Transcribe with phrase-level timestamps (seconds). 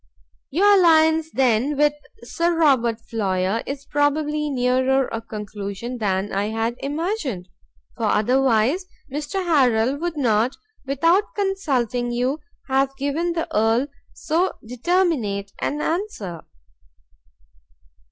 [0.49, 1.93] "Your alliance then with
[2.23, 7.49] Sir Robert Floyer is probably nearer a conclusion than I had imagined,
[7.95, 10.55] for otherwise Mr Harrel would not,
[10.87, 16.41] without consulting you, have given the Earl so determinate an answer."